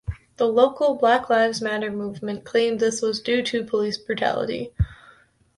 The 0.37 0.47
local 0.47 0.95
Black 0.95 1.29
Lives 1.29 1.61
Matter 1.61 1.91
movement 1.91 2.43
claimed 2.43 2.79
this 2.79 3.03
was 3.03 3.21
due 3.21 3.43
to 3.43 3.63
police 3.63 3.99
brutality. 3.99 4.73